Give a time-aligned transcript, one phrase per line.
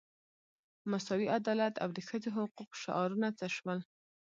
[0.91, 3.79] مساوي عدالت او د ښځو حقوقو شعارونه څه شول.